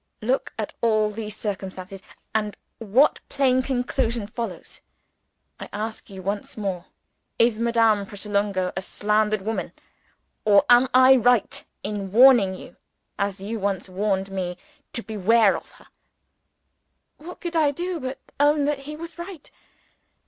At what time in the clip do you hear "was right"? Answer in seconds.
18.95-19.51